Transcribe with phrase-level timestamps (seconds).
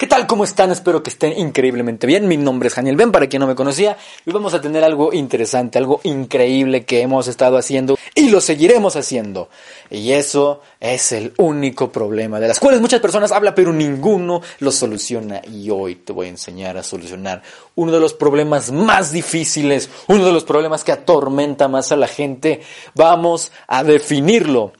[0.00, 0.26] ¿Qué tal?
[0.26, 0.70] ¿Cómo están?
[0.70, 2.26] Espero que estén increíblemente bien.
[2.26, 3.98] Mi nombre es Daniel Ben, para quien no me conocía.
[4.24, 8.96] Hoy vamos a tener algo interesante, algo increíble que hemos estado haciendo y lo seguiremos
[8.96, 9.50] haciendo.
[9.90, 14.72] Y eso es el único problema de las cuales muchas personas hablan, pero ninguno lo
[14.72, 15.42] soluciona.
[15.46, 17.42] Y hoy te voy a enseñar a solucionar
[17.74, 22.08] uno de los problemas más difíciles, uno de los problemas que atormenta más a la
[22.08, 22.62] gente.
[22.94, 24.72] Vamos a definirlo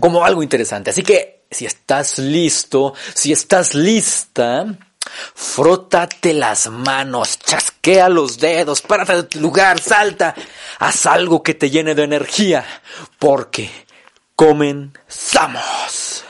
[0.00, 0.88] como algo interesante.
[0.88, 4.66] Así que si estás listo, si estás lista,
[5.34, 10.34] frótate las manos, chasquea los dedos, párate de tu lugar, salta,
[10.78, 12.64] haz algo que te llene de energía,
[13.18, 13.70] porque
[14.34, 16.24] comenzamos.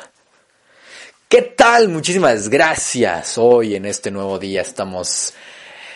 [1.28, 1.88] ¿Qué tal?
[1.88, 3.36] Muchísimas gracias.
[3.36, 5.34] Hoy en este nuevo día estamos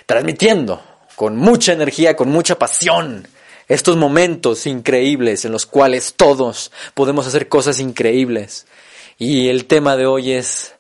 [0.05, 0.83] transmitiendo
[1.15, 3.29] con mucha energía, con mucha pasión
[3.69, 8.67] estos momentos increíbles en los cuales todos podemos hacer cosas increíbles.
[9.21, 10.73] Y el tema de hoy es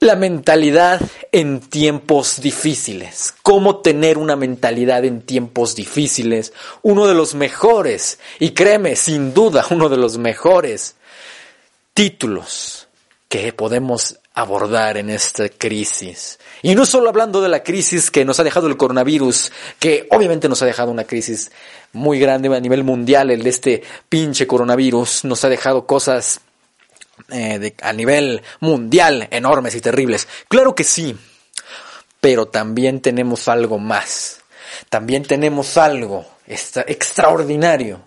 [0.00, 1.02] la mentalidad
[1.32, 3.34] en tiempos difíciles.
[3.42, 6.54] ¿Cómo tener una mentalidad en tiempos difíciles?
[6.80, 10.96] Uno de los mejores, y créeme, sin duda, uno de los mejores
[11.92, 12.88] títulos
[13.28, 16.38] que podemos abordar en esta crisis.
[16.62, 20.48] Y no solo hablando de la crisis que nos ha dejado el coronavirus, que obviamente
[20.48, 21.52] nos ha dejado una crisis
[21.92, 26.40] muy grande a nivel mundial, el de este pinche coronavirus, nos ha dejado cosas
[27.34, 30.28] eh, a nivel mundial enormes y terribles.
[30.48, 31.16] Claro que sí,
[32.20, 34.40] pero también tenemos algo más.
[34.88, 38.00] También tenemos algo extraordinario.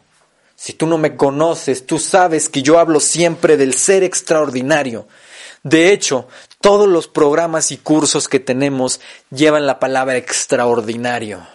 [0.55, 5.07] Si tú no me conoces, tú sabes que yo hablo siempre del ser extraordinario
[5.63, 6.29] de hecho,
[6.61, 11.45] todos los programas y cursos que tenemos llevan la palabra extraordinario.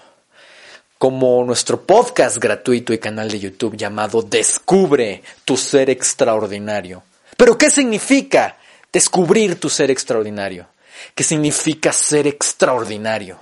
[0.99, 7.03] Como nuestro podcast gratuito y canal de YouTube llamado Descubre tu ser extraordinario.
[7.43, 8.57] Pero ¿qué significa
[8.93, 10.69] descubrir tu ser extraordinario?
[11.13, 13.37] ¿Qué significa ser extraordinario?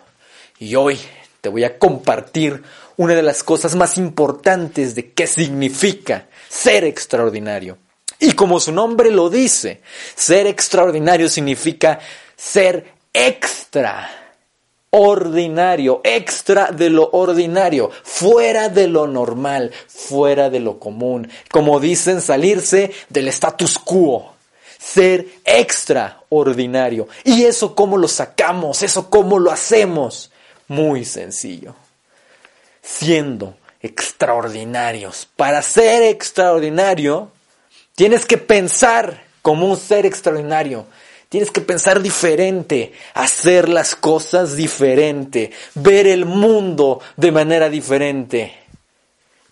[0.59, 0.98] Y hoy
[1.43, 2.62] te voy a compartir
[2.97, 7.77] una de las cosas más importantes de qué significa ser extraordinario.
[8.19, 9.83] Y como su nombre lo dice,
[10.15, 12.00] ser extraordinario significa
[12.39, 14.19] ser extra
[14.91, 21.31] ordinario, extra de lo ordinario, fuera de lo normal, fuera de lo común.
[21.51, 24.34] Como dicen, salirse del status quo,
[24.78, 27.09] ser extraordinario.
[27.25, 28.83] ¿Y eso cómo lo sacamos?
[28.83, 30.31] ¿Eso cómo lo hacemos?
[30.69, 31.75] Muy sencillo.
[32.83, 35.28] Siendo extraordinarios.
[35.37, 37.31] Para ser extraordinario,
[38.01, 40.87] Tienes que pensar como un ser extraordinario.
[41.30, 48.52] Tienes que pensar diferente, hacer las cosas diferente, ver el mundo de manera diferente.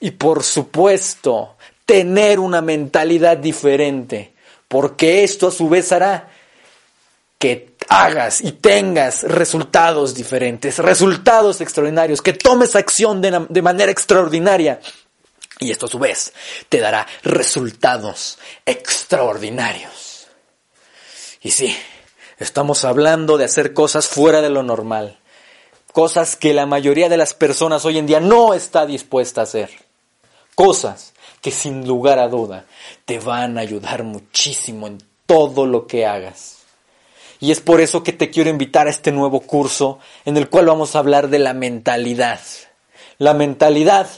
[0.01, 1.55] Y por supuesto,
[1.87, 4.33] tener una mentalidad diferente,
[4.67, 6.29] porque esto a su vez hará
[7.39, 14.81] que hagas y tengas resultados diferentes, resultados extraordinarios, que tomes acción de, de manera extraordinaria
[15.61, 16.33] y esto a su vez
[16.69, 20.18] te dará resultados extraordinarios.
[21.41, 21.77] Y sí,
[22.39, 25.19] estamos hablando de hacer cosas fuera de lo normal.
[25.93, 29.71] Cosas que la mayoría de las personas hoy en día no está dispuesta a hacer.
[30.55, 32.67] Cosas que sin lugar a duda
[33.05, 36.59] te van a ayudar muchísimo en todo lo que hagas.
[37.41, 40.67] Y es por eso que te quiero invitar a este nuevo curso en el cual
[40.67, 42.41] vamos a hablar de la mentalidad.
[43.19, 44.09] La mentalidad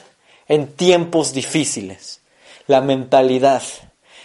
[0.49, 2.23] en tiempos difíciles,
[2.67, 3.63] la mentalidad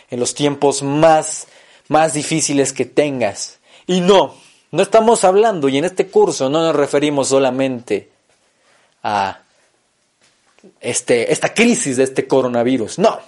[0.09, 1.47] en los tiempos más,
[1.87, 3.59] más difíciles que tengas.
[3.87, 4.35] Y no,
[4.71, 8.09] no estamos hablando, y en este curso no nos referimos solamente
[9.03, 9.39] a
[10.81, 13.19] este, esta crisis de este coronavirus, no.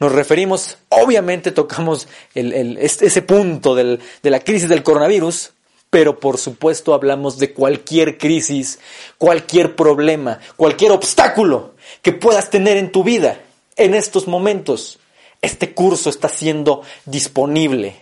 [0.00, 5.52] Nos referimos, obviamente tocamos el, ese punto de la crisis del coronavirus,
[5.90, 8.78] pero por supuesto hablamos de cualquier crisis,
[9.16, 13.40] cualquier problema, cualquier obstáculo que puedas tener en tu vida
[13.76, 14.98] en estos momentos.
[15.40, 17.96] Este curso está siendo disponible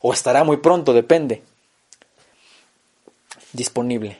[0.00, 1.42] o estará muy pronto, depende.
[3.52, 4.18] Disponible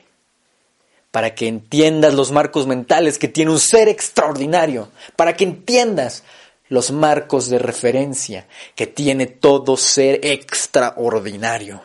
[1.11, 6.23] para que entiendas los marcos mentales que tiene un ser extraordinario, para que entiendas
[6.67, 11.79] los marcos de referencia que tiene todo ser extraordinario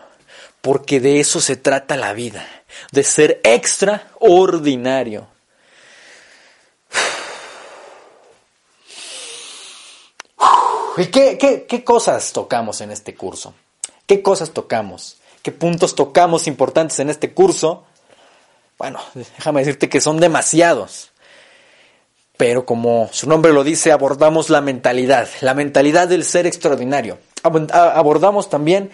[0.61, 2.46] porque de eso se trata la vida,
[2.93, 5.26] de ser extraordinario.
[10.96, 13.54] ¿Y qué, cosas tocamos en este curso?
[14.06, 15.19] ¿Qué cosas tocamos?
[15.42, 17.84] ¿Qué puntos tocamos importantes en este curso?
[18.78, 21.10] Bueno, déjame decirte que son demasiados.
[22.37, 27.19] Pero como su nombre lo dice, abordamos la mentalidad, la mentalidad del ser extraordinario.
[27.42, 28.90] Abordamos también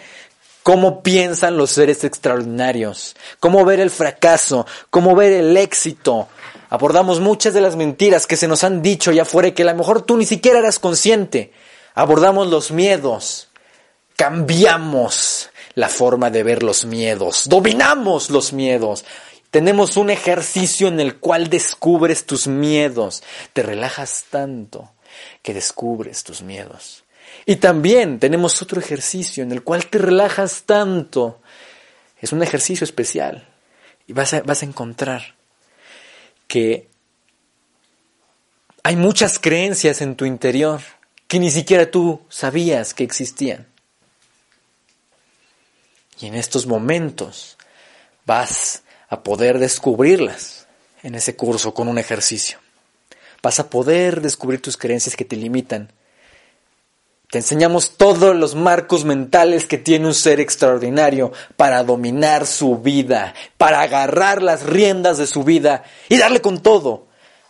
[0.63, 6.27] cómo piensan los seres extraordinarios, cómo ver el fracaso, cómo ver el éxito.
[6.69, 9.75] Abordamos muchas de las mentiras que se nos han dicho ya fuera que a lo
[9.75, 11.53] mejor tú ni siquiera eras consciente.
[11.97, 13.47] Abordamos los miedos,
[14.15, 19.03] cambiamos la forma de ver los miedos, dominamos los miedos.
[19.49, 24.91] Tenemos un ejercicio en el cual descubres tus miedos, te relajas tanto
[25.41, 27.03] que descubres tus miedos.
[27.47, 31.41] Y también tenemos otro ejercicio en el cual te relajas tanto.
[32.21, 33.49] Es un ejercicio especial.
[34.05, 35.33] Y vas a, vas a encontrar
[36.47, 36.89] que
[38.83, 40.81] hay muchas creencias en tu interior
[41.27, 43.67] que ni siquiera tú sabías que existían.
[46.19, 47.57] Y en estos momentos
[48.25, 50.67] vas a poder descubrirlas
[51.03, 52.59] en ese curso con un ejercicio.
[53.43, 55.91] Vas a poder descubrir tus creencias que te limitan.
[57.29, 63.35] Te enseñamos todos los marcos mentales que tiene un ser extraordinario para dominar su vida,
[63.57, 67.06] para agarrar las riendas de su vida y darle con todo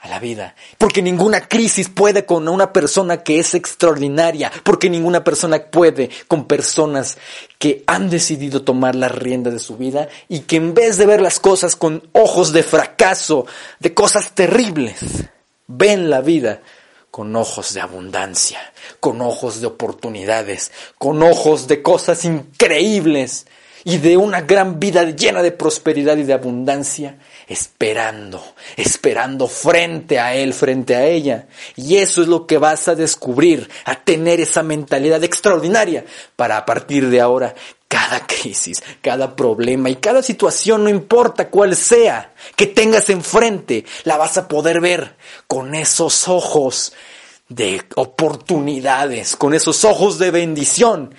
[0.07, 0.55] la vida.
[0.77, 4.51] Porque ninguna crisis puede con una persona que es extraordinaria.
[4.63, 7.17] Porque ninguna persona puede con personas
[7.59, 11.21] que han decidido tomar las riendas de su vida y que en vez de ver
[11.21, 13.45] las cosas con ojos de fracaso,
[13.79, 14.97] de cosas terribles,
[15.67, 16.61] ven la vida
[17.11, 18.59] con ojos de abundancia,
[18.99, 23.47] con ojos de oportunidades, con ojos de cosas increíbles
[23.83, 28.43] y de una gran vida llena de prosperidad y de abundancia esperando,
[28.75, 31.47] esperando frente a él, frente a ella.
[31.75, 36.05] Y eso es lo que vas a descubrir, a tener esa mentalidad extraordinaria
[36.35, 37.55] para a partir de ahora
[37.87, 44.17] cada crisis, cada problema y cada situación, no importa cuál sea, que tengas enfrente, la
[44.17, 45.15] vas a poder ver
[45.47, 46.93] con esos ojos
[47.49, 51.15] de oportunidades, con esos ojos de bendición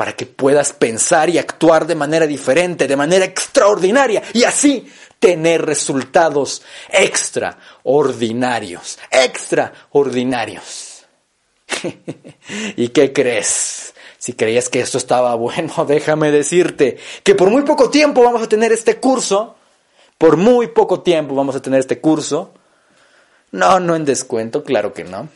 [0.00, 5.60] para que puedas pensar y actuar de manera diferente, de manera extraordinaria y así tener
[5.60, 11.04] resultados extraordinarios, extraordinarios.
[12.76, 13.92] ¿Y qué crees?
[14.16, 18.48] Si creías que esto estaba bueno, déjame decirte que por muy poco tiempo vamos a
[18.48, 19.56] tener este curso,
[20.16, 22.54] por muy poco tiempo vamos a tener este curso.
[23.52, 25.28] No, no en descuento, claro que no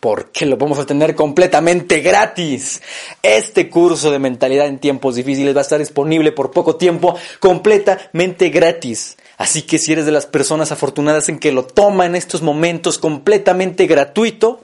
[0.00, 2.82] porque lo vamos a tener completamente gratis.
[3.22, 8.48] Este curso de mentalidad en tiempos difíciles va a estar disponible por poco tiempo, completamente
[8.50, 9.16] gratis.
[9.38, 12.98] Así que si eres de las personas afortunadas en que lo toma en estos momentos
[12.98, 14.62] completamente gratuito,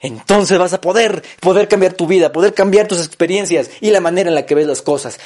[0.00, 4.28] entonces vas a poder, poder cambiar tu vida, poder cambiar tus experiencias y la manera
[4.28, 5.18] en la que ves las cosas.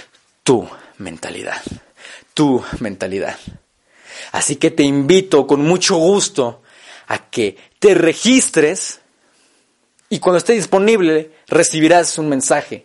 [0.43, 0.69] Tu
[0.99, 1.61] mentalidad.
[2.35, 3.37] Tu mentalidad.
[4.33, 6.63] Así que te invito con mucho gusto
[7.09, 9.02] a que te registres
[10.13, 12.85] y cuando esté disponible recibirás un mensaje.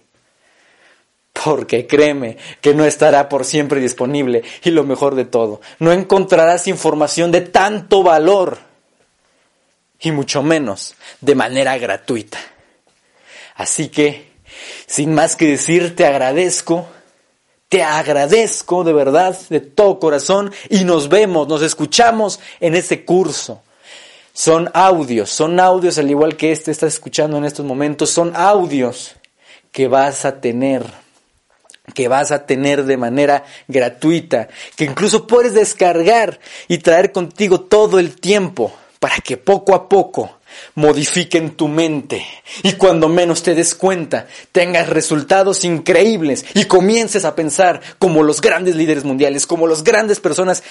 [1.33, 6.69] Porque créeme que no estará por siempre disponible y lo mejor de todo, no encontrarás
[6.69, 8.59] información de tanto valor
[9.99, 12.37] y mucho menos de manera gratuita.
[13.55, 14.31] Así que,
[14.85, 16.87] sin más que decir, te agradezco,
[17.67, 23.63] te agradezco de verdad, de todo corazón y nos vemos, nos escuchamos en este curso.
[24.37, 29.15] Son audios, son audios al igual que este estás escuchando en estos momentos, son audios
[29.71, 30.85] que vas a tener,
[31.95, 37.97] que vas a tener de manera gratuita, que incluso puedes descargar y traer contigo todo
[37.97, 40.37] el tiempo para que poco a poco
[40.75, 42.23] modifiquen tu mente
[42.61, 48.39] y cuando menos te des cuenta tengas resultados increíbles y comiences a pensar como los
[48.39, 50.61] grandes líderes mundiales, como las grandes personas,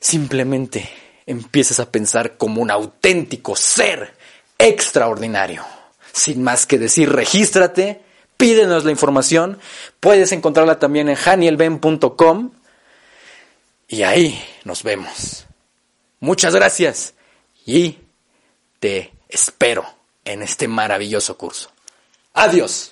[0.00, 4.14] simplemente empiezas a pensar como un auténtico ser
[4.58, 5.64] extraordinario.
[6.12, 8.02] Sin más que decir, regístrate,
[8.36, 9.58] pídenos la información,
[10.00, 12.50] puedes encontrarla también en hanielben.com
[13.86, 15.46] y ahí nos vemos.
[16.18, 17.14] Muchas gracias
[17.64, 17.98] y
[18.80, 19.86] te espero
[20.24, 21.70] en este maravilloso curso.
[22.34, 22.89] Adiós.